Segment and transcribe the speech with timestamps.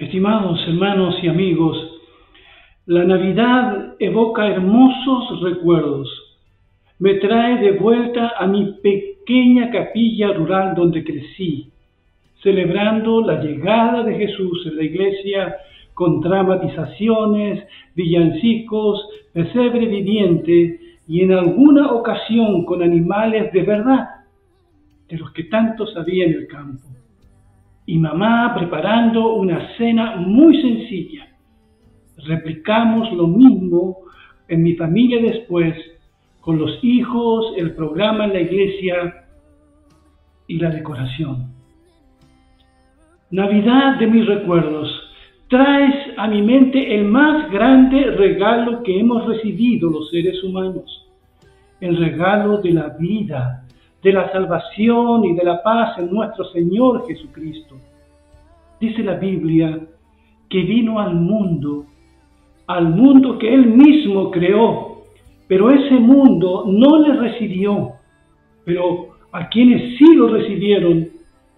[0.00, 1.76] Estimados hermanos y amigos,
[2.86, 6.08] la Navidad evoca hermosos recuerdos.
[6.98, 11.68] Me trae de vuelta a mi pequeña capilla rural donde crecí,
[12.42, 15.56] celebrando la llegada de Jesús en la iglesia
[15.92, 17.62] con dramatizaciones,
[17.94, 24.08] villancicos, pesebre viviente y en alguna ocasión con animales de verdad,
[25.10, 26.88] de los que tanto sabía en el campo
[27.86, 31.28] y mamá preparando una cena muy sencilla.
[32.18, 33.98] Replicamos lo mismo
[34.48, 35.74] en mi familia después,
[36.40, 39.24] con los hijos, el programa en la iglesia
[40.46, 41.52] y la decoración.
[43.30, 44.90] Navidad de mis recuerdos,
[45.48, 51.08] traes a mi mente el más grande regalo que hemos recibido los seres humanos,
[51.80, 53.64] el regalo de la vida,
[54.02, 57.76] de la salvación y de la paz en nuestro Señor Jesucristo.
[58.80, 59.78] Dice la Biblia
[60.48, 61.84] que vino al mundo,
[62.66, 65.04] al mundo que Él mismo creó,
[65.48, 67.92] pero ese mundo no le recibió,
[68.64, 71.08] pero a quienes sí lo recibieron,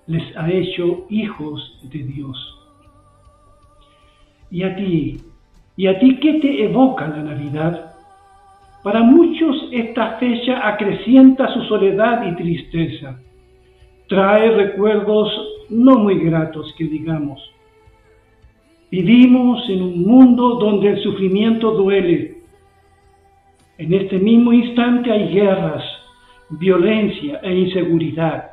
[0.06, 2.58] les ha hecho hijos de Dios.
[4.50, 5.20] ¿Y a ti?
[5.76, 7.91] ¿Y a ti qué te evoca la Navidad?
[8.82, 13.16] Para muchos esta fecha acrecienta su soledad y tristeza.
[14.08, 15.30] Trae recuerdos
[15.70, 17.40] no muy gratos que digamos.
[18.90, 22.42] Vivimos en un mundo donde el sufrimiento duele.
[23.78, 25.84] En este mismo instante hay guerras,
[26.50, 28.50] violencia e inseguridad.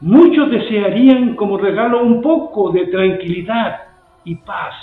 [0.00, 3.76] Muchos desearían como regalo un poco de tranquilidad
[4.24, 4.74] y paz,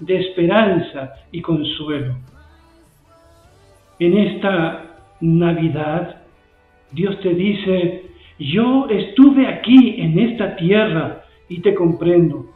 [0.00, 2.16] de esperanza y consuelo.
[3.98, 4.84] En esta
[5.20, 6.22] Navidad,
[6.92, 8.06] Dios te dice,
[8.38, 12.46] yo estuve aquí en esta tierra y te comprendo.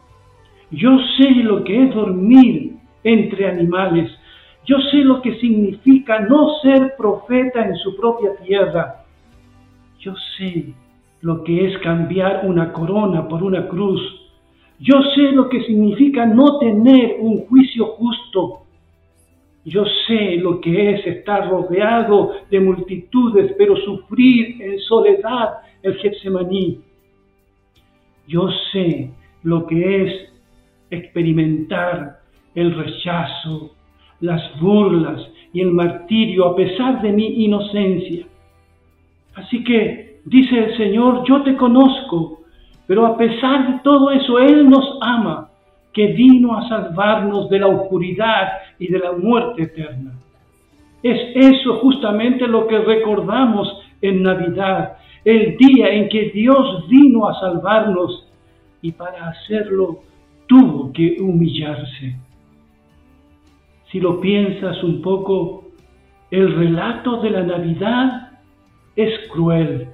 [0.70, 4.10] Yo sé lo que es dormir entre animales.
[4.64, 9.04] Yo sé lo que significa no ser profeta en su propia tierra.
[9.98, 10.72] Yo sé
[11.22, 14.00] lo que es cambiar una corona por una cruz.
[14.78, 18.62] Yo sé lo que significa no tener un juicio justo.
[19.64, 26.80] Yo sé lo que es estar rodeado de multitudes, pero sufrir en soledad el Getsemaní.
[28.26, 29.10] Yo sé
[29.44, 30.32] lo que es
[30.90, 32.18] experimentar
[32.54, 33.74] el rechazo,
[34.20, 38.26] las burlas y el martirio a pesar de mi inocencia.
[39.34, 42.42] Así que, dice el Señor, yo te conozco,
[42.86, 45.51] pero a pesar de todo eso, Él nos ama
[45.92, 48.48] que vino a salvarnos de la oscuridad
[48.78, 50.12] y de la muerte eterna.
[51.02, 53.68] Es eso justamente lo que recordamos
[54.00, 58.28] en Navidad, el día en que Dios vino a salvarnos
[58.80, 60.00] y para hacerlo
[60.46, 62.16] tuvo que humillarse.
[63.90, 65.64] Si lo piensas un poco,
[66.30, 68.30] el relato de la Navidad
[68.96, 69.88] es cruel.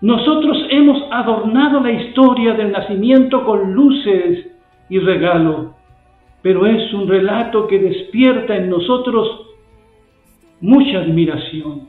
[0.00, 4.57] Nosotros hemos adornado la historia del nacimiento con luces
[4.88, 5.74] y regalo,
[6.42, 9.46] pero es un relato que despierta en nosotros
[10.60, 11.88] mucha admiración.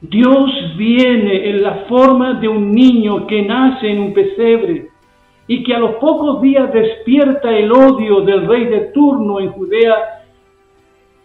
[0.00, 4.88] Dios viene en la forma de un niño que nace en un pesebre
[5.46, 10.22] y que a los pocos días despierta el odio del rey de turno en Judea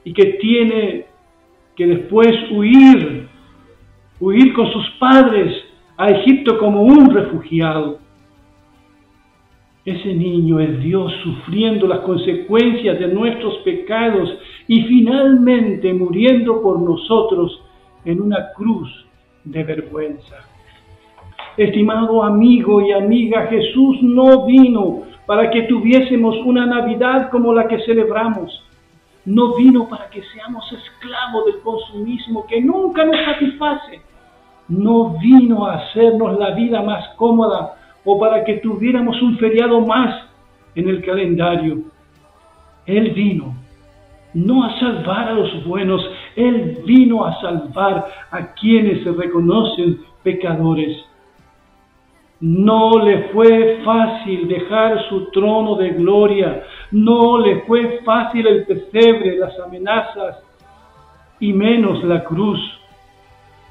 [0.04, 1.06] y que tiene
[1.76, 3.28] que después huir,
[4.20, 5.56] huir con sus padres
[5.98, 8.00] a Egipto como un refugiado.
[9.86, 14.30] Ese niño es Dios sufriendo las consecuencias de nuestros pecados
[14.68, 17.62] y finalmente muriendo por nosotros
[18.04, 19.06] en una cruz
[19.46, 20.36] de vergüenza.
[21.56, 27.80] Estimado amigo y amiga, Jesús no vino para que tuviésemos una Navidad como la que
[27.86, 28.64] celebramos.
[29.26, 34.02] No vino para que seamos esclavos del consumismo que nunca nos satisface.
[34.68, 40.28] No vino a hacernos la vida más cómoda o para que tuviéramos un feriado más
[40.76, 41.80] en el calendario.
[42.86, 43.56] Él vino
[44.34, 46.02] no a salvar a los buenos,
[46.36, 51.06] Él vino a salvar a quienes se reconocen pecadores.
[52.40, 59.38] No le fue fácil dejar su trono de gloria, no le fue fácil el pesebre,
[59.38, 60.38] las amenazas
[61.40, 62.60] y menos la cruz.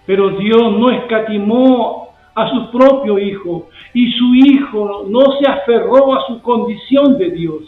[0.05, 2.08] Pero Dios no escatimó
[2.39, 7.65] a su propio Hijo y su Hijo no se aferró a su condición de Dios.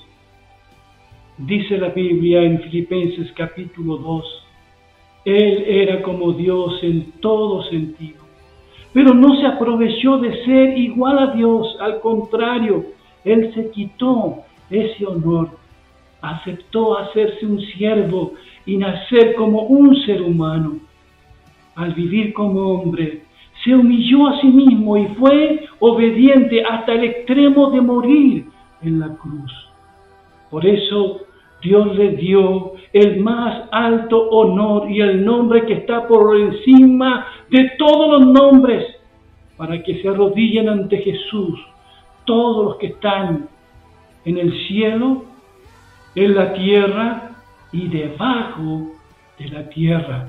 [1.38, 4.44] Dice la Biblia en Filipenses capítulo 2,
[5.24, 8.20] Él era como Dios en todo sentido,
[8.92, 12.84] pero no se aprovechó de ser igual a Dios, al contrario,
[13.24, 15.50] Él se quitó ese honor,
[16.22, 18.34] aceptó hacerse un siervo
[18.66, 20.78] y nacer como un ser humano.
[21.74, 23.22] Al vivir como hombre,
[23.64, 28.46] se humilló a sí mismo y fue obediente hasta el extremo de morir
[28.82, 29.52] en la cruz.
[30.50, 31.20] Por eso
[31.62, 37.72] Dios le dio el más alto honor y el nombre que está por encima de
[37.78, 38.86] todos los nombres,
[39.56, 41.60] para que se arrodillen ante Jesús
[42.24, 43.48] todos los que están
[44.24, 45.24] en el cielo,
[46.14, 47.30] en la tierra
[47.72, 48.92] y debajo
[49.38, 50.28] de la tierra.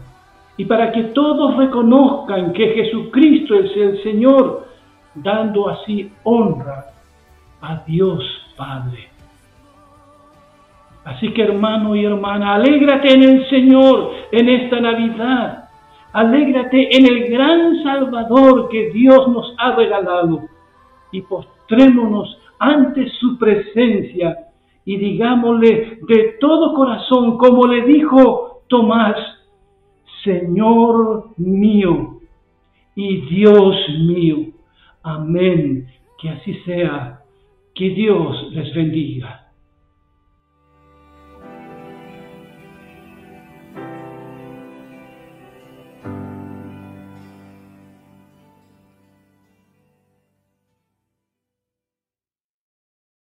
[0.61, 4.67] Y para que todos reconozcan que Jesucristo es el Señor,
[5.15, 6.85] dando así honra
[7.63, 8.23] a Dios
[8.55, 9.09] Padre.
[11.03, 15.69] Así que hermano y hermana, alégrate en el Señor en esta Navidad.
[16.13, 20.41] Alégrate en el gran Salvador que Dios nos ha regalado.
[21.11, 24.37] Y postrémonos ante su presencia
[24.85, 29.40] y digámosle de todo corazón, como le dijo Tomás,
[30.23, 32.19] Señor mío
[32.95, 34.37] y Dios mío.
[35.03, 35.87] Amén.
[36.19, 37.21] Que así sea.
[37.73, 39.40] Que Dios les bendiga.